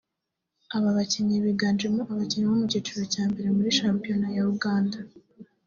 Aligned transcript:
Aba 0.75 0.89
bakinnyi 0.97 1.37
biganjemo 1.45 2.01
abakina 2.11 2.45
mu 2.59 2.65
cyiciro 2.71 3.03
cya 3.13 3.23
mbere 3.31 3.47
muri 3.55 3.75
shampiyoan 3.77 4.23
ya 4.37 4.43
Uganda 4.53 4.97